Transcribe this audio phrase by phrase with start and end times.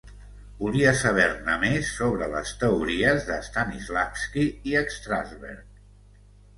[0.61, 5.83] Volia saber-ne més sobre les teories de Stanislavski i Strasberg.